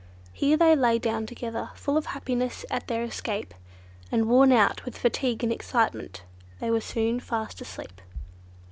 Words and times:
Here 0.33 0.57
they 0.57 0.75
lay 0.75 0.97
down 0.97 1.27
together, 1.27 1.69
full 1.75 1.95
of 1.95 2.07
happiness 2.07 2.65
at 2.71 2.87
their 2.87 3.03
escape, 3.03 3.53
and 4.11 4.27
worn 4.27 4.51
out 4.51 4.83
with 4.83 4.97
fatigue 4.97 5.43
and 5.43 5.53
excitement, 5.53 6.23
they 6.59 6.71
were 6.71 6.81
soon 6.81 7.19
fast 7.19 7.61
asleep. 7.61 8.01